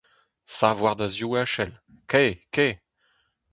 [0.57, 1.73] Sav war da zivaskell,
[2.11, 2.29] kae!
[2.53, 2.69] kae!